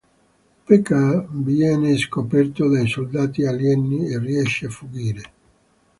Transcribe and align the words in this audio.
Pk 0.65 1.27
viene 1.29 1.95
scoperto 1.95 2.67
dai 2.67 2.87
soldati 2.87 3.45
alieni 3.45 4.07
e 4.09 4.17
riesce 4.17 4.65
a 4.65 4.69
fuggire. 4.71 5.21